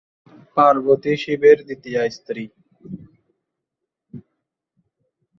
পার্বতী 0.57 1.13
শিবের 1.17 1.57
দ্বিতীয়া 1.67 2.01
স্ত্রী। 2.09 2.43